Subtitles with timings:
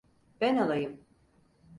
[0.41, 0.99] Ben alayım.